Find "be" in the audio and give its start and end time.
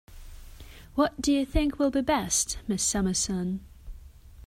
1.91-2.01